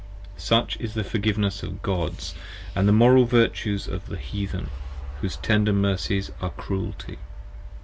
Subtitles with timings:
[0.31, 2.33] 20 Such is the Forgiveness of the Gods,
[2.73, 4.71] the Moral Virtues of the Heathen,
[5.19, 7.19] whose tender Mercies are Cruelty.